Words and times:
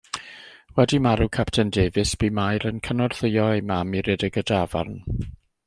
Wedi 0.77 0.99
marw 1.05 1.27
Capten 1.37 1.69
Davies 1.77 2.15
bu 2.23 2.31
Mair 2.39 2.67
yn 2.71 2.81
cynorthwyo 2.89 3.45
ei 3.59 3.63
mam 3.73 3.95
i 4.01 4.05
redeg 4.09 4.43
y 4.45 4.47
dafarn. 4.53 4.99